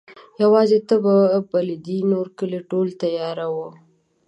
[0.41, 1.15] یواځي ته به
[1.51, 3.69] بلېدې نورکلی ټول تیاره وو